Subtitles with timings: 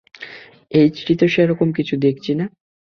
[0.71, 2.45] এ চিঠিতে তো সেরকম কিছুই দেখছি নে।